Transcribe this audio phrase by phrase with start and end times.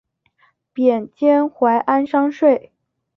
[0.73, 2.71] 贬监怀安商税。